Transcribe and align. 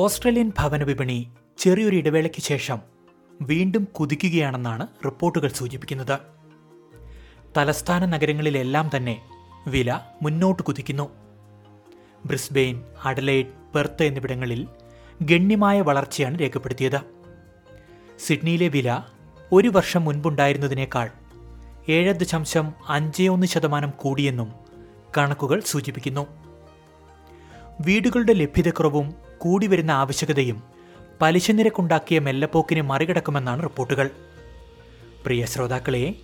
Australian 0.00 0.52
ഭവന 0.58 0.82
വിപണി 0.82 1.32
ചെറിയൊരു 1.58 1.96
ഇടവേളയ്ക്ക് 1.96 2.42
ശേഷം 2.42 2.78
വീണ്ടും 3.42 3.84
കുതിക്കുകയാണെന്നാണ് 3.84 4.86
റിപ്പോർട്ടുകൾ 5.04 5.48
സൂചിപ്പിക്കുന്നത്. 5.48 6.18
തലസ്ഥാന 7.56 8.06
നഗരങ്ങളിലെല്ലാം 8.06 8.90
തന്നെ 8.96 9.22
വില 9.66 10.00
മുന്നോട്ട് 10.22 10.62
കുതിക്കുന്നു. 10.62 11.10
ബ്രിസ്ബെയിൻ 12.26 12.82
അഡലൈഡ് 13.04 13.46
പെർത്ത് 13.74 14.02
എന്നിവിടങ്ങളിൽ 14.02 14.66
ഗണ്യമായ 15.22 15.80
വളർച്ചയാണ് 15.80 16.40
രേഖപ്പെടുത്തിയത്. 16.40 17.00
സിഡ്നിയിലെ 18.18 18.68
വില 18.68 19.00
ഒരു 19.52 19.68
വർഷം 19.68 20.04
മുൻപുണ്ടായിരുന്നതിനേക്കാൾ 20.04 21.10
ഏഴ് 21.88 22.14
ദശാംശം 22.14 22.72
അഞ്ച് 22.88 23.22
ഒന്ന് 23.22 23.46
ശതമാനം 23.46 23.90
കൂടിയെന്നും 23.90 24.52
കണക്കുകൾ 25.18 25.60
സൂചിപ്പിക്കുന്നു. 25.60 26.26
വീടുകളുടെ 27.80 28.32
ലഭ്യതക്കുറവും 28.32 29.27
കൂടിവരുന്ന 29.38 29.90
ആവശ്യകതയും 29.90 30.62
പലിശ 31.20 31.50
നിരക്കുണ്ടാക്കിയ 31.50 32.18
മെല്ലപ്പോക്കിനെ 32.18 32.80
മറികടക്കുമെന്നാണ് 32.80 33.62
റിപ്പോർട്ടുകൾ. 33.62 34.10
പ്രിയ 35.24 35.46
ശ്രോതാക്കളെ 35.46 36.14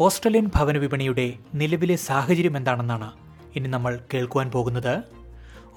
ഓസ്ട്രേലിയൻ 0.00 0.50
ഭവന 0.54 0.78
വിപണിയുടെ 0.78 1.32
നിലവിലെ 1.54 1.96
സാഹചര്യം 1.96 2.56
എന്താണെന്നാണ് 2.56 3.12
ഇനി 3.56 3.68
നമ്മൾ 3.68 4.00
കേൾക്കുവാൻ 4.14 4.50
പോകുന്നത്. 4.50 5.02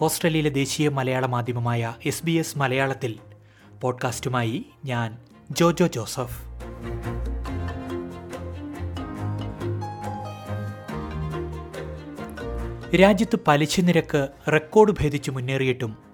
ഓസ്ട്രേലിയയിലെ 0.02 0.50
ദേശീയ 0.50 0.90
മലയാള 0.90 1.26
മാധ്യമമായ 1.26 1.94
എസ് 2.06 2.26
ബി 2.26 2.32
എസ് 2.32 2.58
മലയാളത്തിൽ 2.58 3.20
പോഡ്കാസ്റ്റുമായി 3.81 4.66
ഞാൻ 4.86 5.18
ജോജോ 5.52 5.88
ജോസഫ്. 5.88 6.54
രാജ്യത്ത് 12.95 13.39
പലിശ 13.48 13.80
നിരക്ക് 13.80 14.28
റെക്കോർഡ് 14.52 14.95
ഭേദിച്ച് 15.02 15.31
മുന്നേറിയിട്ടും 15.31 16.12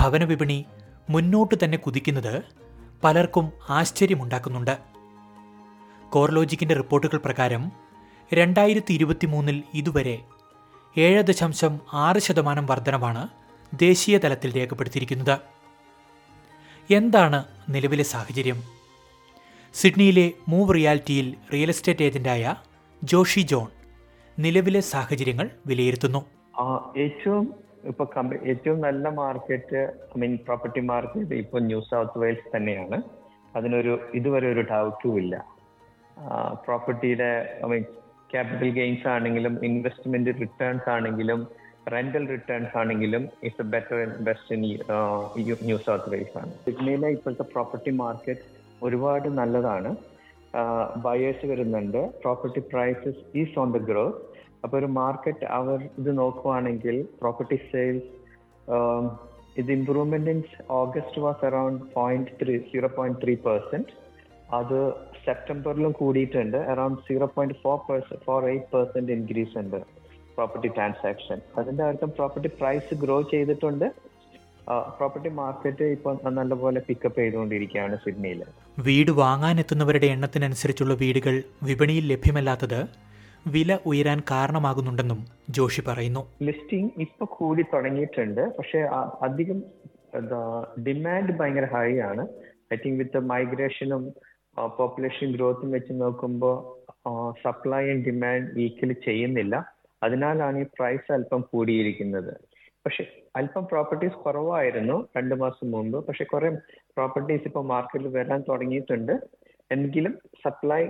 ഭവന 0.00 0.24
വിപണി 0.24 0.64
മുന്നോട്ട് 1.10 1.54
തന്നെ 1.64 1.78
കുതിക്കുന്നത് 1.78 2.42
പലർക്കും 3.04 3.52
ആശ്ചര്യമുണ്ടാക്കുന്നുണ്ട്. 3.70 4.78
കോർലോജിക്കിന്റെ 6.10 6.74
റിപ്പോർട്ടുകൾ 6.74 7.16
പ്രകാരം 7.16 7.72
രണ്ടായിരത്തി 8.34 8.92
ഇരുപത്തി 8.92 9.26
മൂന്നിൽ 9.26 9.62
ഇതുവരെ 9.74 10.18
ഏഴ് 10.98 11.22
ദശാംശം 11.22 11.80
ആറ് 11.92 12.18
ശതമാനം 12.18 12.66
വർധനമാണ് 12.66 13.28
ദേശീയ 13.74 14.18
തലത്തിൽ 14.18 14.56
രേഖപ്പെടുത്തിയിരിക്കുന്നത്. 14.56 15.38
എന്താണ് 16.90 17.44
നിലവിലെ 17.68 18.04
സാഹചര്യം? 18.04 18.62
സിഡ്നിയിലെ 19.74 20.32
മൂവ് 20.48 20.74
റിയാലിറ്റിയിൽ 20.74 21.36
റിയൽ 21.52 21.68
എസ്റ്റേറ്റ് 21.68 22.02
ഏജന്റായ 22.02 22.54
ജോഷി 23.04 23.40
ജോൺ 23.40 23.68
നിലവിലെ 24.38 24.80
സാഹചര്യങ്ങൾ 24.80 25.50
വിലയിരുത്തുന്നു. 25.66 26.26
ഏറ്റവും 26.98 27.65
ഇപ്പൊ 27.90 28.04
ഏറ്റവും 28.52 28.78
നല്ല 28.86 29.08
market 29.20 29.80
I 30.14 30.20
mean 30.22 30.32
property 30.46 30.80
market 30.92 31.36
ഇപ്പൊ 31.44 31.58
ന്യൂ 31.68 31.80
സൗത്ത് 31.90 32.20
വെയിൽസ് 32.22 32.48
തന്നെയാണ്. 32.56 32.98
അതിനൊരു 33.58 33.92
ഇതുവരെ 34.14 34.46
ഒരു 34.54 34.62
ഡൗട്ടും 34.72 35.14
ഇല്ല. 35.22 35.34
പ്രോപ്പർട്ടിയുടെ 36.66 37.30
ഐ 37.64 37.68
മീൻ 37.72 37.84
ക്യാപിറ്റൽ 38.32 38.70
ഗെയിൻസ് 38.80 39.06
ആണെങ്കിലും 39.14 39.54
ഇൻവെസ്റ്റ്മെന്റ് 39.68 40.34
റിട്ടേൺസ് 40.42 40.88
ആണെങ്കിലും 40.96 41.40
റെന്റൽ 41.94 42.24
റിട്ടേൺസ് 42.34 42.74
ആണെങ്കിലും 42.80 43.22
it's 43.46 43.64
a 43.66 43.70
better 43.74 43.98
best 44.28 44.54
in 44.54 44.62
New 45.68 45.78
South 45.86 46.10
Wales 46.14 46.36
ആണ്. 46.42 46.52
സിഡ്നിയിലെ 46.64 47.08
ഇപ്പോഴത്തെ 47.16 47.46
പ്രോപ്പർട്ടി 47.54 47.92
മാർക്കറ്റ് 48.02 48.46
ഒരുപാട് 48.86 49.28
നല്ലതാണ്. 49.40 49.90
ബയേഴ്സ് 51.04 51.46
വരുന്നുണ്ട്. 51.50 52.00
Property 52.22 52.60
prices 52.72 53.22
is 53.42 53.54
on 53.62 53.70
the 53.76 53.80
growth 53.90 54.22
അപ്പോൾ 54.64 54.76
ഒരു 54.80 54.88
മാർക്കറ്റ് 55.00 55.46
അവർ 55.58 55.78
ഇത് 56.00 56.10
നോക്കുവാണെങ്കിൽ 56.22 56.96
പ്രോപ്പർട്ടി 57.20 57.58
സെയിൽസ് 57.72 58.08
ഇത് 59.60 59.70
improvement 59.76 60.30
in 60.34 60.40
August 60.80 61.20
was 61.24 61.44
around 61.48 61.84
point 61.98 62.32
three 62.40 62.54
zero 62.70 62.88
point 62.96 63.20
three 63.24 63.34
percent 63.46 63.92
അത് 64.58 64.78
സെപ്റ്റംബറിലും 65.26 65.92
കൂടിയിട്ടുണ്ട്. 66.00 66.58
Around 66.72 67.00
zero 67.06 67.26
point 67.36 67.56
four 67.62 67.78
percent 67.86 68.22
four 68.26 68.42
eight 68.50 68.68
percent 68.74 69.12
increase 69.18 69.56
ഉണ്ട് 69.62 69.78
പ്രോപ്പർട്ടി 70.36 70.68
ട്രാൻസാക്ഷൻ 70.76 71.38
അതിന്റെ 71.60 71.82
അർത്ഥം 71.88 72.10
പ്രോപ്പർട്ടി 72.18 72.50
പ്രൈസ് 72.60 72.94
ഗ്രോ 73.04 73.16
ചെയ്തിട്ടുണ്ട്. 73.32 73.86
പ്രോപ്പർട്ടി 74.98 75.30
മാർക്കറ്റ് 75.40 75.86
ഇപ്പോൾ 75.96 76.14
നല്ലപോലെ 76.38 76.80
പിക്കപ്പ് 76.86 77.18
ചെയ്തുകൊണ്ടിരിക്കുകയാണ് 77.22 77.96
സിഡ്നിയിൽ 78.04 78.40
വീട് 78.86 79.12
വാങ്ങാനെത്തുന്നവരുടെ 79.24 80.08
എണ്ണത്തിനനുസരിച്ചുള്ള 80.14 80.94
വീടുകൾ 81.02 81.34
വിപണിയിൽ 81.68 82.06
ലഭ്യമല്ലാത്തത് 82.12 82.80
വില 83.54 83.78
ഉയരാൻ 83.86 84.22
കാരണമാകുന്നുണ്ടെന്നും 84.30 85.18
ജോഷി 85.50 85.82
പറയുന്നു. 85.88 86.20
ലിസ്റ്റിംഗ് 86.42 86.90
ഇപ്പൊ 86.98 87.26
കൂടി 87.30 87.62
തുടങ്ങിയിട്ടുണ്ട്. 87.62 88.40
പക്ഷേ 88.56 88.78
അധികം 89.22 89.62
ഡിമാൻഡ് 90.88 91.32
ഭയങ്കര 91.38 91.64
ഹൈ 91.64 91.98
ആണ്. 91.98 92.26
ഐ 92.74 92.76
തിങ്ക് 92.76 92.98
വിത്ത് 92.98 93.18
മൈഗ്രേഷനും 93.18 94.12
പോപ്പുലേഷൻ 94.78 95.32
ഗ്രോത്തും 95.32 95.70
വെച്ച് 95.70 95.92
നോക്കുമ്പോൾ 96.00 96.56
സപ്ലൈ 97.44 97.90
ആൻഡ് 97.90 98.04
ഡിമാൻഡ് 98.06 98.60
ഈക്വലി 98.60 98.96
ചെയ്യുന്നില്ല. 99.04 99.56
അതിനാലാണ് 100.02 100.58
ഈ 100.58 100.62
പ്രൈസ് 100.62 101.12
അല്പം 101.12 101.40
കൂടിയിരിക്കുന്നത്. 101.52 102.32
പക്ഷെ 102.86 103.04
അല്പം 103.36 103.64
പ്രോപ്പർട്ടീസ് 103.66 104.12
കുറവായിരുന്നു 104.12 105.08
രണ്ട് 105.16 105.34
മാസം 105.34 105.70
മുമ്പ്. 105.70 106.06
പക്ഷെ 106.06 106.24
കുറെ 106.24 106.50
പ്രോപ്പർട്ടീസ് 106.96 107.42
ഇപ്പൊ 107.44 107.62
മാർക്കറ്റിൽ 107.62 108.08
വരാൻ 108.08 108.44
തുടങ്ങിയിട്ടുണ്ട്. 108.48 109.12
എങ്കിലും 109.72 110.18
സപ്ലൈ 110.44 110.86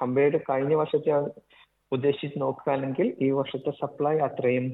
കമ്പയർഡ് 0.00 0.38
കഴിഞ്ഞ 0.50 0.74
വർഷത്തെ 0.74 1.10
ഉദ്ദേശിച്ച് 1.92 2.40
നോക്കുകയാണെങ്കിൽ 2.40 3.16
ഈ 3.20 3.30
വർഷത്തെ 3.30 3.70
സപ്ലൈ 3.80 4.14
അത്രയും 4.18 4.66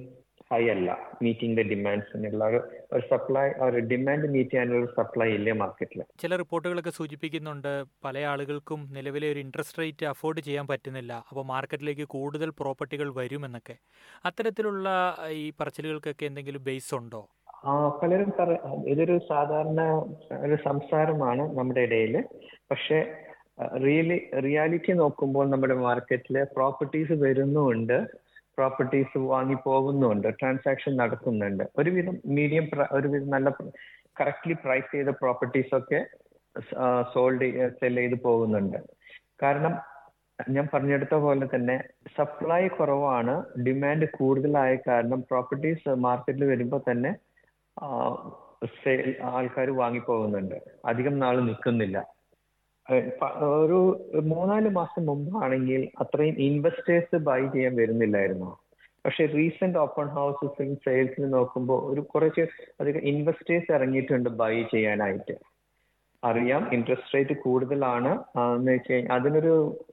ഹൈ 0.52 0.62
അല്ല. 0.70 0.90
മീറ്റിംഗ് 1.22 1.56
ദ 1.58 1.62
ഡിമാൻഡ്സ് 1.62 2.10
എന്നുള്ള 2.16 2.44
ഒരു 2.92 3.02
സപ്ലൈ 3.10 3.44
ഒരു 3.66 3.78
ഡിമാൻഡ് 3.90 4.26
മീറ്റ് 4.28 4.50
ചെയ്യാനുള്ള 4.50 4.86
സപ്ലൈ 4.98 5.28
ഇല്ല 5.28 5.52
മാർക്കറ്റിൽ 5.52 6.00
ചില 6.18 6.36
റിപ്പോർട്ടുകളൊക്കെ 6.36 6.90
സൂചിപ്പിക്കുന്നുണ്ട് 6.90 7.70
പല 8.04 8.18
ആളുകൾക്കും 8.32 8.80
നിലവിലെ 8.90 9.32
ഒരു 9.32 9.38
ഇൻട്രസ്റ്റ് 9.38 9.78
റേറ്റ് 9.82 10.06
അഫോർഡ് 10.06 10.40
ചെയ്യാൻ 10.40 10.66
പറ്റുന്നില്ല. 10.66 11.12
അപ്പോൾ 11.30 11.44
മാർക്കറ്റിലേക്ക് 11.44 12.04
കൂടുതൽ 12.08 12.50
പ്രോപ്പർട്ടികൾ 12.50 13.10
വരുമെന്നൊക്കെ. 13.20 13.76
അത്തരത്തിലുള്ള 14.24 14.88
ഈ 15.30 15.52
പറച്ചിലുകൾക്കൊക്കെ 15.60 16.26
എന്തെങ്കിലും 16.26 16.64
ബേസ് 16.64 16.94
ഉണ്ടോ? 16.94 17.22
ആ 17.64 17.72
പലരും 18.02 18.32
പറ 18.38 18.50
ഇതൊരു 18.86 19.18
സാധാരണ 19.28 19.80
ഒരു 20.46 20.56
സംസാരമാണ് 20.64 21.58
നമ്മുടെ 21.58 21.80
ഇടയിൽ 21.80 22.14
പക്ഷെ 22.70 22.98
റിയലി 23.84 24.18
റിയാലിറ്റി 24.46 24.92
നോക്കുമ്പോൾ 24.92 25.46
നമ്മുടെ 25.50 25.74
മാർക്കറ്റിൽ 25.86 26.36
പ്രോപ്പർട്ടീസ് 26.56 27.14
വരുന്നുമുണ്ട് 27.24 27.96
പ്രോപ്പർട്ടീസ് 28.58 29.18
വാങ്ങി 29.32 29.56
പോകുന്നുണ്ട്. 29.66 30.28
ട്രാൻസാക്ഷൻ 30.40 30.92
നടക്കുന്നുണ്ട്. 30.96 31.64
ഒരുവിധം 31.78 32.16
മീഡിയം 32.26 32.66
ഒരുവിധം 32.96 33.30
നല്ല 33.36 33.50
കറക്റ്റ്ലി 34.20 34.54
പ്രൈസ് 34.64 34.90
ചെയ്ത 34.94 35.10
പ്രോപ്പർട്ടീസ് 35.22 35.72
ഒക്കെ 35.78 36.00
സോൾഡ് 37.12 37.48
സെൽ 37.80 37.96
ചെയ്ത് 38.00 38.16
പോകുന്നുണ്ട്. 38.22 38.78
കാരണം 39.42 39.74
ഞാൻ 40.50 40.66
പറഞ്ഞെടുത്ത 40.72 41.14
പോലെ 41.24 41.46
തന്നെ 41.54 41.76
സപ്ലൈ 42.16 42.62
കുറവാണ്. 42.68 43.34
ഡിമാൻഡ് 43.66 44.06
കൂടുതലായ 44.18 44.72
കാരണം 44.88 45.20
പ്രോപ്പർട്ടീസ് 45.30 45.90
മാർക്കറ്റിൽ 46.06 46.44
വരുമ്പോൾ 46.52 46.80
തന്നെ 46.90 47.12
സെയിൽ 48.82 49.08
ആൾക്കാർ 49.22 49.68
വാങ്ങിപ്പോകുന്നുണ്ട് 49.82 50.56
അധികം 50.84 51.14
നാൾ 51.18 51.36
നിൽക്കുന്നില്ല. 51.48 51.98
ഒരു 52.90 54.10
മൂന്നാൽ 54.22 54.68
മാസം 54.68 55.06
മുമ്പാണെങ്കിൽ 55.06 55.88
അത്രയും 56.00 56.34
ഇൻവെസ്റ്റേഴ്സ് 56.38 57.16
ബൈ 57.16 57.46
ചെയ്യാൻ 57.46 57.76
വരുന്നില്ലായിരുന്നു? 57.76 58.58
പക്ഷെ 59.04 59.26
റീസെന്റ് 59.26 59.78
ഓപ്പൺ 59.78 60.06
ഹൗസസിലും 60.06 60.76
സെയിൽസിൽ 60.76 61.30
നോക്കുമ്പോൾ 61.30 61.92
ഒരു 61.92 62.00
കുറച്ച് 62.00 62.40
അധികം 62.80 63.00
ഇൻവെസ്റ്റേഴ്സ് 63.00 63.72
ഇറങ്ങിയിട്ടുണ്ട് 63.72 64.30
ബൈ 64.30 64.62
ചെയ്യാനായിട്ട്. 64.62 65.32
അറിയാം 66.24 66.72
ഇൻട്രസ്റ്റ് 66.72 67.14
റേറ്റ് 67.14 67.40
കൂടുതലാണ് 67.40 68.24
എന്ന് 68.56 68.72
വെച്ച് 68.72 68.92
കഴിഞ്ഞാൽ 68.92 69.14
അതിനൊരു 69.14 69.84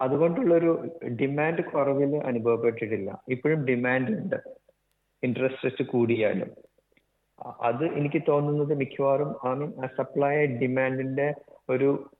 അതുകൊണ്ടുള്ളൊരു 0.00 0.88
ഡിമാൻഡ് 1.20 1.64
കുറവിൽ 1.64 2.16
അനുഭവപ്പെട്ടിട്ടില്ല. 2.16 3.22
ഇപ്പോഴും 3.28 3.64
ഡിമാൻഡ് 3.64 4.10
ഉണ്ട്. 4.10 4.36
ഇൻട്രസ്റ്റ് 5.22 5.64
റേറ്റ് 5.64 5.84
കൂടിയാലും. 5.84 6.50
അത് 7.60 7.84
എനിക്ക് 7.84 8.22
തോന്നുന്നത് 8.28 8.74
മിക്കവാറും 8.74 9.36
ഐ 9.48 9.54
മീൻ 9.54 9.72
സപ്ലൈ 9.96 10.46
ഡിമാൻഡിന്റെ 10.46 11.34
ഒരു 11.70 12.10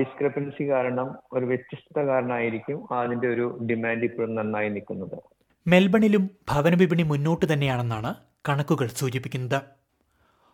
ഡിസ്ക്രിപ്പൻസി 0.00 0.70
കാരണം 0.70 1.14
ഒരു 1.32 1.44
വ്യത്യസ്തത 1.44 2.02
കാരണമായിരിക്കും 2.02 2.92
അതിന്റെ 2.92 3.28
ഒരു 3.28 3.58
ഡിമാൻഡ് 3.70 4.04
ഇപ്പോഴും 4.04 4.34
നന്നായി 4.34 4.68
നിൽക്കുന്നത്. 4.68 5.18
മെൽബണിലും 5.66 6.30
ഭവന 6.50 6.74
വിപണി 6.74 7.02
മുന്നോട്ട് 7.02 7.52
തന്നെയാണെന്നാണ് 7.52 8.14
കണക്കുകൾ 8.48 8.86
സൂചിപ്പിക്കുന്നത്. 8.86 9.62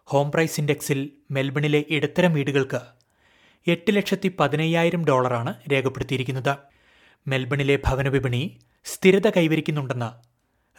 ഹോം 0.06 0.30
പ്രൈസ് 0.30 0.60
ഇൻഡെക്സിൽ 0.60 1.10
മെൽബണിലെ 1.30 1.84
ഇടത്തരം 1.90 2.34
വീടുകൾക്ക് 2.34 2.80
എട്ട് 3.66 3.96
ലക്ഷത്തി 3.96 4.36
പതിനയ്യായിരം 4.40 5.04
ഡോളറാണ് 5.04 5.54
രേഖപ്പെടുത്തിയിരിക്കുന്നത്. 5.72 6.56
മെൽബണിലെ 7.28 7.78
ഭവന 7.86 8.08
വിപണി 8.08 8.58
സ്ഥിരത 8.84 9.30
കൈവരിക്കുന്നുണ്ടെന്ന് 9.30 10.32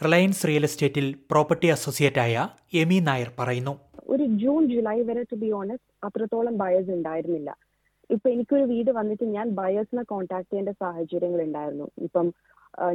റിലയൻസ് 0.04 0.48
റിയൽ 0.48 0.64
എസ്റ്റേറ്റിൽ 0.64 1.14
പ്രോപ്പർട്ടി 1.30 1.66
അസോസിയേറ്റ് 1.66 2.18
ആയ 2.18 2.48
എമി 2.74 2.98
നായർ 2.98 3.30
പറയുന്നു. 3.38 3.80
ഒരു 4.08 4.24
ജൂൺ 4.24 4.68
ജൂലൈ 4.68 5.02
വരെ 5.02 5.22
ടു 5.22 5.34
ബി 5.34 5.50
ഓണസ്റ്റ് 5.50 6.06
അത്രത്തോളം 6.06 6.58
ബയേഴ്സ് 6.58 6.90
ഉണ്ടായിരുന്നില്ല. 6.90 7.56
ഇപ്പൊ 8.10 8.30
എനിക്കൊരു 8.30 8.64
വീട് 8.64 8.90
വന്നിട്ട് 8.90 9.24
ഞാൻ 9.24 9.46
ബയേഴ്സിനെ 9.60 10.02
കോൺടാക്ട് 10.12 10.50
ചെയ്യേണ്ട 10.50 10.72
സാഹചര്യങ്ങൾ 10.82 11.40
ഉണ്ടായിരുന്നു. 11.42 11.86
ഇപ്പം 12.06 12.26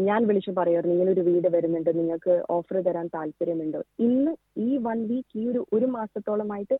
ഞാൻ 0.07 0.21
വിളിച്ചു 0.27 0.51
പറയുമായിരുന്നു 0.57 0.95
ഇങ്ങനെ 0.95 1.11
ഒരു 1.11 1.21
വീട് 1.21 1.47
വരുന്നുണ്ട് 1.55 1.91
നിങ്ങൾക്ക് 1.99 2.33
ഓഫർ 2.55 2.77
തരാൻ 2.87 3.07
താല്പര്യമുണ്ടോ. 3.15 3.81
ഇന്ന് 4.07 4.31
ഈ 4.67 4.77
വൺ 4.87 4.99
വീക്ക് 5.11 5.39
ഈ 5.41 5.47
ഒരു 5.47 5.65
ഒരു 5.73 5.85
മാസത്തോളമായിട്ട് 5.85 6.77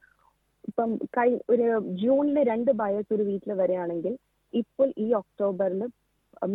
ഇപ്പം 0.67 0.89
കൈ 1.17 1.29
ഒരു 1.49 1.67
ജൂണിൽ 2.01 2.37
രണ്ട് 2.51 2.71
ബയേഴ്സ് 2.71 3.13
ഒരു 3.13 3.23
വീട്ടിൽ 3.23 3.53
വരികയാണെങ്കിൽ 3.53 4.17
ഇപ്പോൾ 4.53 4.93
ഈ 4.97 5.13
ഒക്ടോബറിൽ 5.13 5.83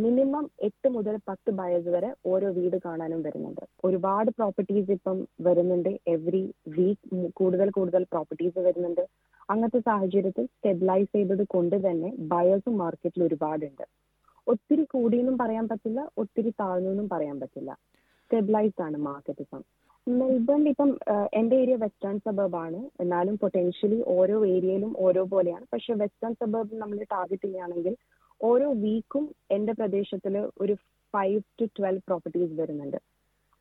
മിനിമം 0.03 0.51
എട്ട് 0.63 0.89
മുതൽ 0.89 1.17
പത്ത് 1.29 1.51
ബയേഴ്സ് 1.51 1.89
വരെ 1.89 2.11
ഓരോ 2.27 2.49
വീട് 2.51 2.77
കാണാനും 2.85 3.23
വരുന്നുണ്ട്. 3.23 3.65
ഒരുപാട് 3.85 4.31
പ്രോപ്പർട്ടീസ് 4.31 4.91
ഇപ്പം 4.91 5.19
വരുന്നുണ്ട്. 5.41 5.91
എവറി 6.15 6.45
വീക്ക് 6.77 7.31
കൂടുതൽ 7.41 7.71
കൂടുതൽ 7.71 8.05
പ്രോപ്പർട്ടീസ് 8.13 8.59
വരുന്നുണ്ട്. 8.59 9.05
അങ്ങനത്തെ 9.53 9.81
സാഹചര്യത്തിൽ 9.89 10.45
സ്റ്റെബിലൈസ് 10.47 11.11
ചെയ്തത് 11.17 11.45
കൊണ്ട് 11.55 11.77
തന്നെ 11.87 12.11
ബയേഴ്സ് 12.33 12.71
മാർക്കറ്റിൽ 12.83 13.23
ഒരുപാടുണ്ട്. 13.29 13.85
ഒത്തിരി 14.47 14.85
കൂടിയെന്നും 14.95 15.37
പറയാൻ 15.43 15.67
പറ്റില്ല 15.69 16.01
ഒത്തിരി 16.23 16.51
താഴ്ന്നെന്നും 16.61 17.07
പറയാൻ 17.13 17.37
പറ്റില്ല. 17.43 17.71
സ്റ്റെബിലൈസ്ഡ് 18.25 18.85
ആണ് 18.87 18.99
മാർക്കറ്റ് 19.09 19.43
ഇപ്പം. 19.47 19.63
മെൽബൺ 20.07 20.63
ഇപ്പം 20.69 20.91
എന്റെ 21.39 21.57
ഏരിയ 21.63 21.77
വെസ്റ്റേൺ 21.85 22.17
സബർബ് 22.27 22.59
ആണ്. 22.65 22.81
എന്നാലും 23.03 23.35
പൊട്ടൻഷ്യലി 23.43 23.99
ഓരോ 24.17 24.37
ഏരിയയിലും 24.55 24.93
ഓരോ 25.07 25.23
പോലെയാണ്. 25.35 25.65
പക്ഷെ 25.73 25.95
വെസ്റ്റേൺ 26.03 26.35
സബർബ് 26.43 26.81
നമ്മൾ 26.83 26.99
ടാർഗറ്റ് 27.15 27.45
ചെയ്യുകയാണെങ്കിൽ 27.45 27.95
ഓരോ 28.41 28.69
വീക്കും 28.85 29.25
എന്റെ 29.57 29.73
പ്രദേശത്തിൽ 29.81 30.35
ഒരു 30.63 30.75
ഫൈവ് 31.15 31.41
ടു 31.61 31.65
ട്വൽവ് 31.79 32.07
പ്രോപ്പർട്ടീസ് 32.09 32.53
വരുന്നുണ്ട്. 32.61 32.99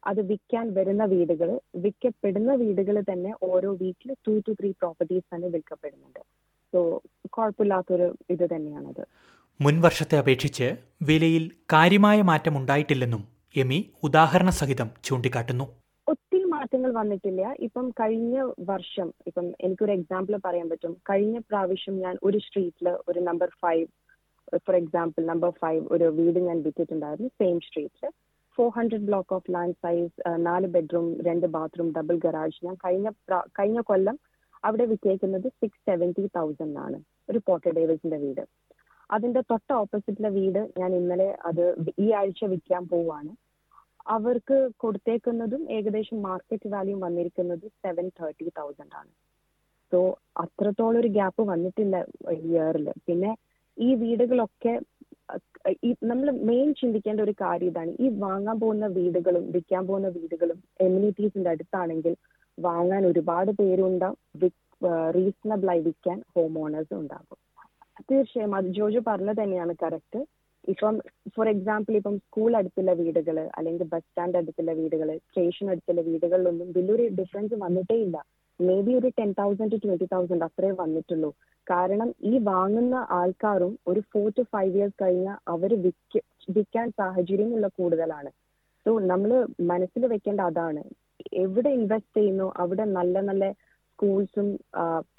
അത് 0.04 0.22
വിൽക്കാൻ 0.22 0.74
വരുന്ന 0.74 1.06
വീടുകൾ 1.06 1.60
വിൽക്കപ്പെടുന്ന 1.76 2.54
വീടുകൾ 2.54 3.02
തന്നെ 3.02 3.34
ഓരോ 3.44 3.76
വീക്കിൽ 3.76 4.16
ടു 4.28 4.42
ടു 4.48 4.52
ത്രീ 4.52 4.72
പ്രോപ്പർട്ടീസ് 4.72 5.36
തന്നെ 5.36 5.48
വിൽക്കപ്പെടുന്നുണ്ട്. 5.48 6.20
സോ 6.74 7.02
കുഴപ്പമില്ലാത്തൊരു 7.28 8.18
ഇത് 8.30 8.46
തന്നെയാണത്. 8.56 9.08
മുൻ 9.62 9.82
വർഷത്തെ 9.82 10.18
അപേക്ഷിച്ച് 10.18 10.76
വിലയിൽ 11.02 11.52
കാര്യമായ 11.74 12.22
മാറ്റം 12.22 12.58
ഉണ്ടായിട്ടില്ലെന്നും 12.58 13.24
എമി 13.56 13.90
ഉദാഹരണ 14.04 14.50
സഹിതം 14.50 14.90
ചൂണ്ടിക്കാട്ടുന്നു. 15.04 15.66
ഒത്തിരി 16.08 16.44
മാറ്റങ്ങൾ 16.44 16.94
വന്നിട്ടില്ല. 16.94 17.56
ഇപ്പം 17.60 17.90
കഴിഞ്ഞ 17.90 18.52
വർഷം 18.60 19.14
ഇപ്പം 19.28 19.54
എനിക്കൊരു 19.62 19.92
എക്സാമ്പിൾ 19.92 20.40
പറയാൻ 20.46 20.70
പറ്റും. 20.70 20.98
കഴിഞ്ഞ 21.10 21.38
പ്രാവശ്യം 21.38 22.00
ഞാൻ 22.00 22.18
ഒരു 22.24 22.38
സ്ട്രീറ്റിൽ 22.38 22.90
ഒരു 22.90 23.20
number 23.20 23.50
five 23.62 23.88
for 24.58 24.76
example 24.76 25.26
number 25.26 25.50
five 25.50 25.88
ഒരു 25.92 26.04
വീട് 26.04 26.40
ഞാൻ 26.40 26.62
വിറ്റിട്ടുണ്ടായിരുന്നു 26.62 27.28
സെയിം 27.28 27.60
സ്ട്രീറ്റിൽ 27.60 28.10
four 28.58 28.70
hundred 28.78 29.08
block 29.10 29.34
of 29.36 29.52
land 29.56 29.78
size 29.84 30.38
നാല് 30.48 30.68
ബെഡ്റൂം 30.76 31.08
രണ്ട് 31.28 31.48
ബാത്റൂം 31.56 31.88
ഡബിൾ 31.98 32.16
ഗറാജ് 32.26 32.60
ഞാൻ 32.66 32.76
കഴിഞ്ഞ 32.86 33.10
കഴിഞ്ഞ 33.60 33.80
കൊല്ലം 33.82 34.18
അവിടെ 34.64 34.86
വിറ്റേക്കുന്നത് 34.92 35.48
സിക്സ് 35.62 35.82
സെവന്റി 35.90 36.26
തൗസൻഡ് 36.38 36.80
ആണ്. 36.86 36.98
ഒരു 37.30 37.40
പോർട്ട് 37.48 37.72
ഡേവിസിന്റെ 37.78 38.18
വീട്. 38.18 38.44
അതിന്റെ 39.10 39.42
തൊട്ട 39.52 39.70
ഓപ്പോസിറ്റിലെ 39.74 40.30
വീട് 40.38 40.62
ഞാൻ 40.80 40.92
ഇന്നലെ 41.00 41.30
അത് 41.46 41.64
ഈ 42.00 42.08
ആഴ്ച 42.20 42.44
വിൽക്കാൻ 42.52 42.84
പോവാണ്. 42.94 43.32
അവർക്ക് 44.16 44.58
കൊടുത്തേക്കുന്നതും 44.78 45.62
ഏകദേശം 45.72 46.18
മാർക്കറ്റ് 46.22 46.70
വാല്യൂ 46.76 46.96
വന്നിരിക്കുന്നത് 47.00 47.66
സെവൻ 47.84 48.08
തേർട്ടി 48.20 48.48
തൗസൻഡ് 48.60 48.96
ആണ്. 49.02 49.12
സോ 49.92 50.00
അത്രത്തോളം 50.44 51.00
ഒരു 51.00 51.10
ഗ്യാപ്പ് 51.18 51.42
വന്നിട്ടില്ല 51.52 51.96
ഇയറിൽ 52.42 52.88
പിന്നെ 53.08 53.32
ഈ 53.78 53.90
വീടുകളൊക്കെ 53.96 54.74
നമ്മൾ 56.10 56.28
മെയിൻ 56.50 56.70
ചിന്തിക്കേണ്ട 56.80 57.20
ഒരു 57.22 57.34
കാര്യം 57.42 57.70
ഇതാണ്. 57.72 57.92
ഈ 58.06 58.08
വാങ്ങാൻ 58.24 58.58
പോകുന്ന 58.64 58.86
വീടുകളും 58.98 59.44
വിൽക്കാൻ 59.54 59.84
പോകുന്ന 59.90 60.10
വീടുകളും 60.18 60.60
എമ്യൂണിറ്റീസിന്റെ 60.86 61.50
അടുത്താണെങ്കിൽ 61.54 62.14
വാങ്ങാൻ 62.58 63.04
ഒരുപാട് 63.12 63.52
പേരുണ്ടാവും. 63.62 64.50
റീസണബിൾ 65.18 65.70
ആയി 65.74 65.82
വിൽക്കാൻ 65.88 66.18
ഹോം 66.36 66.56
ഓണേഴ്സും 66.64 66.98
ഉണ്ടാകും. 67.00 67.40
തീർച്ചയായും 68.10 68.56
അത് 68.56 68.68
ജോജു 68.78 69.00
പറഞ്ഞത് 69.10 69.40
തന്നെയാണ് 69.42 69.74
കറക്റ്റ് 69.84 70.20
ഇപ്പം 70.72 70.96
ഫോർ 71.36 71.48
എക്സാമ്പിൾ 71.50 71.94
ഇപ്പം 72.00 72.16
സ്കൂൾ 72.18 72.52
അടുത്തുള്ള 72.60 72.92
വീടുകൾ 73.00 73.38
അല്ലെങ്കിൽ 73.58 73.88
ബസ് 73.94 74.06
സ്റ്റാൻഡ് 74.10 74.38
അടുത്തുള്ള 74.38 74.72
വീടുകൾ 74.80 75.10
സ്റ്റേഷൻ 75.18 75.66
അടുത്തുള്ള 75.72 76.02
വീടുകളിലൊന്നും 76.10 76.70
വലിയൊരു 76.78 77.06
ഡിഫറൻസ് 77.20 77.56
വന്നിട്ടേ 77.64 77.98
ഇല്ല. 78.06 78.18
മേ 78.62 78.82
ബി 78.82 78.92
ഒരു 78.92 79.12
ten 79.20 79.32
thousand 79.32 79.72
to 79.72 79.76
twenty 79.76 80.06
thousand 80.14 80.44
അത്രേ 80.44 80.72
വന്നിട്ടുള്ളൂ. 80.72 81.34
കാരണം 81.70 82.14
ഈ 82.24 82.38
വാങ്ങുന്ന 82.38 83.08
ആൾക്കാരും 83.10 83.80
ഒരു 83.88 84.00
ഫോർ 84.14 84.32
ടു 84.38 84.42
ഫൈവ് 84.42 84.76
ഇയേഴ്സ് 84.76 85.04
കഴിഞ്ഞാൽ 85.04 85.38
അവർ 85.48 85.82
വിൽക്ക 85.82 86.22
വിൽക്കാൻ 86.50 86.90
സാഹചര്യമുള്ള 86.90 87.68
കൂടുതലാണ്. 87.68 88.30
സോ 88.86 89.00
നമ്മൾ 89.00 89.48
മനസ്സിൽ 89.62 90.06
വെക്കേണ്ട 90.06 90.42
അതാണ്. 90.42 90.84
എവിടെ 91.34 91.70
ഇൻവെസ്റ്റ് 91.70 92.18
ചെയ്യുന്നു 92.18 92.54
അവിടെ 92.58 92.84
നല്ല 92.84 93.22
നല്ല 93.22 93.52
സ്കൂൾസും 93.94 94.60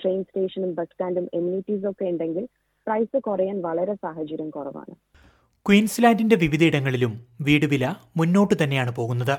ട്രെയിൻ 0.01 0.23
സ്റ്റേഷനും 0.23 0.75
ബസ് 0.75 0.89
സ്റ്റാൻഡും 0.89 1.29
എമ്യൂണിറ്റീസും 1.35 1.91
ഒക്കെ 1.91 2.05
ഉണ്ടെങ്കിൽ 2.05 2.49
പ്രൈസ് 2.87 3.19
കുറയാൻ 3.19 3.63
വളരെ 3.63 3.95
സാഹചര്യം 3.95 4.51
കുറവാണ്. 4.51 4.95
ക്വീൻസ്ലാൻഡിന്റെ 5.67 6.37
വിവിധയിടങ്ങളിലും 6.37 7.27
വീട് 7.41 7.67
വില 7.67 7.95
മുന്നോട്ട് 8.17 8.55
തന്നെയാണ് 8.63 8.97
പോകുന്നത്. 8.97 9.39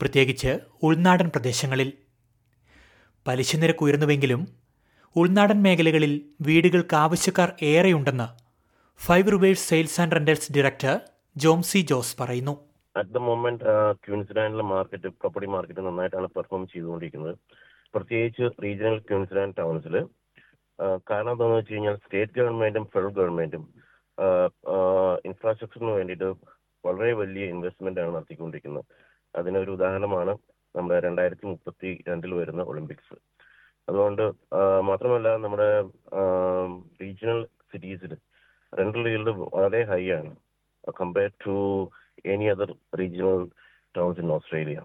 പ്രത്യേകിച്ച് 0.00 0.58
ഉൾനാടൻ 0.82 1.28
പ്രദേശങ്ങളിൽ. 1.28 1.92
പലിശ 3.26 3.56
നിരക്ക് 3.60 3.82
ഉയർന്നുവെങ്കിലും 3.84 4.42
ഉൾനാടൻ 5.20 5.58
മേഖലകളിൽ 5.64 6.12
വീടുകൾക്ക് 6.46 6.96
ആവശ്യക്കാർ 7.04 7.48
ഏറെയുണ്ടെന്ന് 7.70 8.26
Five 9.00 9.32
Rivers 9.34 9.64
sales 9.70 9.98
and 10.02 10.16
rentals 10.16 10.52
director 10.56 10.94
Jomsy 11.44 11.80
Jose 11.90 12.14
പറയുന്നു. 12.20 12.54
അറ്റ് 12.94 13.12
ദ 13.16 13.22
മൊമെന്റ് 13.28 13.64
ക്യൂൻസ്ലാൻഡിലെ 14.04 14.64
മാർക്കറ്റ് 14.74 15.08
പ്രോപ്പർട്ടി 15.20 15.48
മാർക്കറ്റ് 15.54 15.82
നന്നായിട്ടാണ് 15.88 16.28
പെർഫോം 16.36 16.62
ചെയ്തുകൊണ്ടിരിക്കുന്നത്. 16.72 17.34
പ്രത്യേകിച്ച് 17.94 18.44
റീജിയണൽ 18.64 18.98
ക്യൂൻസ്ലാൻഡ് 19.08 19.56
ടൗൺസിൽ 19.60 19.96
കാരണം 21.10 21.32
എന്താണെന്ന് 21.34 21.60
വെച്ച് 21.60 21.74
കഴിഞ്ഞാൽ 21.74 21.96
സ്റ്റേറ്റ് 22.04 22.34
ഗവൺമെന്റും 22.38 22.84
ഫെഡറൽ 22.92 23.12
ഗവൺമെന്റും 23.18 23.64
ഇൻഫ്രാസ്ട്രക്ചറിന് 25.28 25.94
വേണ്ടിയിട്ട് 25.98 26.28
വളരെ 26.84 27.12
വലിയ 27.22 27.44
ഇൻവെസ്റ്റ്മെന്റ് 27.54 28.00
ആണ് 28.02 28.12
നടത്തിക്കൊണ്ടിരിക്കുന്നത്. 28.16 28.84
അതിനൊരു 29.34 29.70
ഉദാഹരണമാണ് 29.76 30.34
നമ്മുടെ 30.76 30.98
രണ്ടായിരത്തി 31.06 31.46
മുപ്പത്തി 31.52 31.90
രണ്ടിൽ 32.08 32.32
വരുന്ന 32.40 32.62
ഒളിമ്പിക്സ്. 32.70 33.16
അതുകൊണ്ട് 33.88 34.22
മാത്രമല്ല 34.88 35.28
നമ്മുടെ 35.44 35.68
റീജിയണൽ 37.02 37.40
സിറ്റീസിൽ 37.72 38.12
റെന്റൽ 38.72 39.06
yield 39.12 39.30
വളരെ 39.56 39.80
ഹൈ 39.90 40.02
ആണ്. 40.18 40.32
Compare 41.00 41.30
to 41.44 41.54
any 42.32 42.46
other 42.54 42.70
regional 43.00 43.42
towns 43.96 44.20
in 44.24 44.30
Australia 44.36 44.78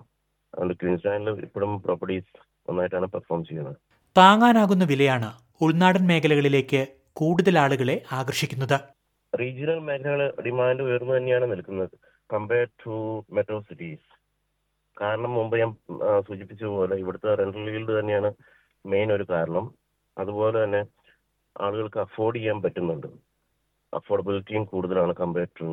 അതുകൊണ്ട് 0.53 0.75
ക്വീൻസ്ലാൻഡിൽ 0.81 1.41
ഇപ്പോഴും 1.47 1.73
പ്രോപ്പർട്ടീസ് 1.85 2.31
നന്നായിട്ടാണ് 2.69 3.07
പെർഫോം 3.15 3.41
ചെയ്യുന്നത്. 3.49 3.77
താങ്ങാനാകുന്ന 4.17 4.83
വിലയാണ് 4.93 5.29
ഉൾനാടൻ 5.65 6.03
മേഖലകളിലേക്ക് 6.11 6.81
കൂടുതൽ 7.19 7.55
ആളുകളെ 7.63 7.95
ആകർഷിക്കുന്നത്. 8.19 8.77
റീജിയണൽ 9.33 9.79
മേഖലകൾ 9.89 10.21
ഡിമാൻഡ് 10.45 10.83
ഉയർന്നു 10.87 11.13
തന്നെയാണ് 11.17 11.45
നിൽക്കുന്നത്. 11.51 11.95
കമ്പയർ 12.33 12.67
ടു 12.83 12.95
മെട്രോ 13.37 13.59
സിറ്റീസ് 13.69 14.07
കാരണം 15.01 15.31
മുമ്പ് 15.37 15.55
ഞാൻ 15.61 15.71
സൂചിപ്പിച്ച 16.27 16.63
പോലെ 16.75 16.95
ഇവിടുത്തെ 17.01 17.29
റെന്റൽ 17.41 17.67
yield 17.73 17.91
തന്നെയാണ് 17.99 18.29
മെയിൻ 18.85 19.09
ഒരു 19.17 19.25
കാരണം. 19.33 19.65
അതുപോലെ 20.17 20.57
തന്നെ 20.63 20.81
ആളുകൾക്ക് 21.55 21.99
അഫോർഡ് 22.05 22.37
ചെയ്യാൻ 22.39 22.57
പറ്റുന്നുണ്ട്. 22.63 23.07
അഫോർഡബിലിറ്റിയും 23.93 24.63
കൂടുതലാണ് 24.71 25.13
കമ്പയർ 25.21 25.47
ടു 25.59 25.69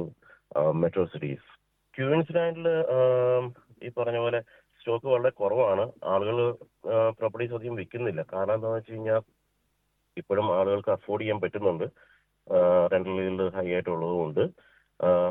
മെട്രോ 0.82 1.04
സിറ്റീസ് 1.12 1.48
ക്യൂൻസ്ലാൻഡിൽ 1.94 2.68
ഈ 3.84 3.90
പറഞ്ഞ 3.98 4.18
പോലെ 4.24 4.40
സ്റ്റോക്ക് 4.78 5.06
വളരെ 5.12 5.30
കുറവാണ്. 5.40 5.84
ആളുകൾ 6.12 6.36
പ്രോപ്പർട്ടീസ് 7.18 7.54
അധികം 7.58 7.76
വിൽക്കുന്നില്ല. 7.80 8.20
കാരണം 8.32 8.54
എന്താണെന്ന് 8.56 8.78
വെച്ച് 8.78 8.92
കഴിഞ്ഞാൽ 8.92 9.22
ഇപ്പോഴും 10.20 10.46
ആളുകൾക്ക് 10.58 10.92
അഫോർഡ് 10.96 11.22
ചെയ്യാൻ 11.22 11.38
പറ്റുന്നുണ്ട്. 11.44 11.86
Rental 12.92 13.18
yield 13.24 13.42
high 13.56 13.66
ആയിട്ടുള്ളതുകൊണ്ട്. 13.74 14.42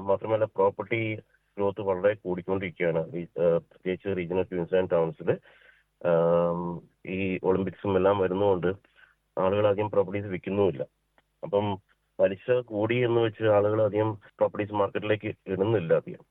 മാത്രമല്ല 0.09 0.45
പ്രോപ്പർട്ടി 0.57 1.01
ഗ്രോത്ത് 1.57 1.81
വളരെ 1.81 2.13
കൂടിക്കൊണ്ടിരിക്കുകയാണ്. 2.23 3.01
പ്രത്യേകിച്ച് 3.69 4.09
റീജിയണൽ 4.17 4.45
ക്വീൻസ്ലാൻഡ് 4.49 4.91
ടൗൺസിൽ 4.91 5.29
ഈ 7.15 7.19
ഒളിമ്പിക്സും 7.43 7.93
എല്ലാം 7.97 8.17
വരുന്നതുകൊണ്ട് 8.19 8.71
ആളുകൾ 9.37 9.65
അധികം 9.67 9.89
പ്രോപ്പർട്ടീസ് 9.93 10.29
വിൽക്കുന്നുമില്ല 10.33 10.83
അപ്പം 11.43 11.65
പലിശ 12.19 12.51
കൂടി 12.71 12.95
എന്ന് 13.07 13.19
വെച്ച് 13.21 13.43
ആളുകൾ 13.57 13.79
അധികം 13.85 14.09
പ്രോപ്പർട്ടീസ് 14.37 14.77
മാർക്കറ്റിലേക്ക് 14.81 15.29
ഇടുന്നില്ല 15.47 15.91
അധികം. 16.01 16.23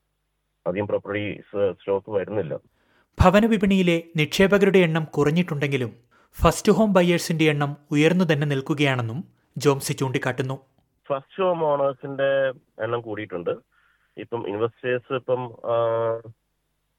അധികം 0.67 0.87
പ്രോപ്പർട്ടീസ് 0.87 1.61
സ്റ്റോക്ക് 1.81 2.11
വരുന്നില്ല. 2.11 2.55
ഭവന 3.19 3.45
വിപണിയിലെ 3.47 3.99
നിക്ഷേപകരുടെ 4.17 4.81
എണ്ണം 4.87 5.05
കുറഞ്ഞിട്ടുണ്ടെങ്കിലും 5.17 5.93
ഫസ്റ്റ് 6.37 6.73
ഹോം 6.73 6.91
ബയേഴ്സിന്റെ 6.93 7.45
എണ്ണം 7.53 7.71
ഉയർന്നു 7.91 8.25
തന്നെ 8.33 8.47
നിൽക്കുകയാണെന്നും 8.47 9.21
ജോംസി 9.59 9.93
ചൂണ്ടിക്കാട്ടുന്നു. 9.93 10.57
ഫസ്റ്റ് 11.09 11.43
ഹോം 11.43 11.61
ഓണേഴ്സിന്റെ 11.65 12.31
എണ്ണം 12.85 13.01
കൂടിയിട്ടുണ്ട്. 13.01 13.55
ഇപ്പം 14.23 14.43
ഇൻവെസ്റ്റേഴ്സ് 14.53 15.13
ഇപ്പം 15.21 15.41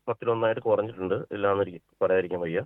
പത്തിലൊന്നായിട്ട് 0.08 0.62
കുറഞ്ഞിട്ടുണ്ട്. 0.68 1.16
ഇല്ലാന്ന് 1.36 1.64
പറയാതിരിക്കാൻ 2.02 2.42
വയ്യ. 2.46 2.62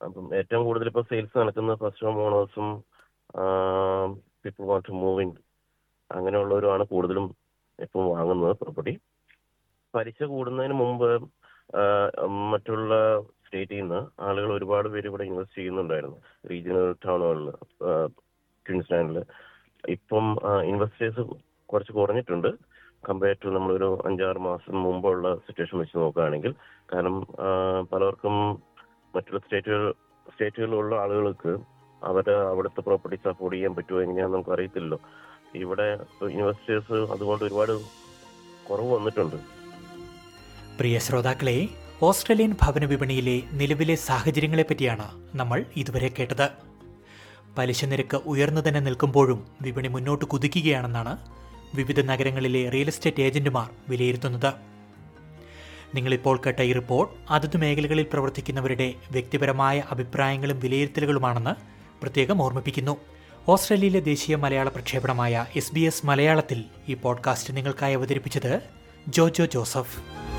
അപ്പം 0.00 0.26
ഏറ്റവും 0.38 0.62
കൂടുതൽ 0.68 0.88
ഇപ്പൊ 0.90 1.02
സെയിൽസ് 1.10 1.38
നടക്കുന്ന 1.40 1.72
first 1.82 2.06
home 2.06 2.18
ഓണേഴ്സും 2.26 2.68
people 4.42 4.64
want 4.70 4.86
to 4.88 4.94
move 5.02 5.22
in 5.24 5.30
അങ്ങനെയുള്ളവരുമാണ് 6.10 6.84
കൂടുതലും 6.92 7.26
ഇപ്പം 7.78 8.04
വാങ്ങുന്നത് 8.14 8.54
പ്രോപ്പർട്ടി 8.62 8.94
പലിശ 9.94 10.22
കൂടുന്നതിന് 10.32 10.74
മുമ്പ് 10.82 11.10
മറ്റുള്ള 12.52 12.94
സ്റ്റേറ്റിൽ 13.44 13.80
നിന്ന് 13.80 14.00
ആളുകൾ 14.26 14.50
ഒരുപാട് 14.56 14.88
പേര് 14.92 15.06
ഇവിടെ 15.10 15.24
ഇൻവെസ്റ്റ് 15.30 15.58
ചെയ്യുന്നുണ്ടായിരുന്നു. 15.58 16.18
റീജിയണൽ 16.50 16.88
ടൗണുകളിൽ 17.04 17.46
ക്വീൻസ്ലാൻഡിൽ 18.66 19.18
ഇപ്പം 19.94 20.26
ഇൻവെസ്റ്റേഴ്സ് 20.72 21.22
കുറച്ച് 21.72 21.92
കുറഞ്ഞിട്ടുണ്ട്. 21.98 22.50
കമ്പയർ 23.06 23.36
ടു 23.42 23.48
നമ്മളൊരു 23.56 23.88
അഞ്ചാറ് 24.08 24.40
മാസം 24.48 24.74
മുമ്പുള്ള 24.84 25.26
സിറ്റുവേഷൻ 25.46 25.76
വെച്ച് 25.82 25.96
നോക്കുകയാണെങ്കിൽ 26.02 26.52
കാരണം 26.92 27.16
പലർക്കും 27.92 28.36
മറ്റുള്ള 29.14 29.40
സ്റ്റേറ്റുകൾ 29.44 29.84
സ്റ്റേറ്റുകളിലുള്ള 30.32 30.94
ആളുകൾക്ക് 31.04 31.52
അവരുടെ 32.02 32.34
അവിടുത്തെ 32.50 32.80
പ്രോപ്പർട്ടീസ് 32.88 33.28
അഫോർഡ് 33.32 33.54
ചെയ്യാൻ 33.54 33.72
പറ്റുമോ 33.78 34.00
എങ്ങനെയാണെന്ന് 34.04 34.36
നമുക്ക് 34.36 34.52
അറിയത്തില്ലല്ലോ. 34.56 34.98
ഇവിടെ 35.62 35.86
ഇൻവെസ്റ്റേഴ്സ് 36.36 36.98
അതുകൊണ്ട് 37.14 37.44
ഒരുപാട് 37.48 37.74
കുറവ് 38.68 38.90
വന്നിട്ടുണ്ട്. 38.96 39.38
പ്രിയ 40.78 40.98
ശ്രോതാക്കളെ 41.06 41.56
ഓസ്ട്രേലിയൻ 42.08 42.52
ഭവന 42.62 42.84
വിപണിയിലെ 42.92 43.36
നിലവിലെ 43.60 43.94
സാഹചര്യങ്ങളെപ്പറ്റിയാണ് 44.08 45.06
നമ്മൾ 45.40 45.58
ഇതുവരെ 45.82 46.08
കേട്ടത്. 46.18 46.46
പലിശ 47.58 47.84
നിരക്ക് 47.90 48.18
ഉയർന്നു 48.32 48.60
തന്നെ 48.66 48.80
നിൽക്കുമ്പോഴും 48.86 49.40
വിപണി 49.64 49.88
മുന്നോട്ട് 49.94 50.24
കുതിക്കുകയാണെന്നാണ് 50.32 51.14
വിവിധ 51.74 52.00
നഗരങ്ങളിലെ 52.00 52.68
റിയൽ 52.68 52.86
എസ്റ്റേറ്റ് 52.86 53.22
ഏജന്റുമാർ 53.22 53.70
വിലയിരുത്തുന്നത്. 53.88 54.54
നിങ്ങളിപ്പോൾ 55.94 56.40
കേട്ട 56.46 56.62
ഈ 56.62 56.72
റിപ്പോർട്ട് 56.72 57.14
അതത് 57.30 57.56
മേഖലകളിൽ 57.56 58.06
പ്രവർത്തിക്കുന്നവരുടെ 58.12 58.94
വ്യക്തിപരമായ 59.10 59.82
അഭിപ്രായങ്ങളും 59.90 60.60
വിലയിരുത്തലുകളുമാണെന്ന് 60.60 61.50
പ്രത്യേകം 62.02 62.42
ഓർമ്മിപ്പിക്കുന്നു. 62.42 62.96
ഓസ്ട്രേലിയയിലെ 63.48 64.00
ദേശീയ 64.00 64.36
മലയാള 64.36 64.68
പ്രക്ഷേപണമായ 64.68 65.46
എസ് 65.56 65.74
ബി 65.74 65.80
എസ് 65.80 66.06
മലയാളത്തിൽ 66.06 66.64
ഈ 66.88 66.94
പോഡ്കാസ്റ്റ് 66.94 67.56
നിങ്ങൾക്കായി 67.56 67.94
അവതരിപ്പിച്ചത് 67.94 68.60
ജോജോ 69.08 69.44
ജോസഫ്. 69.44 70.29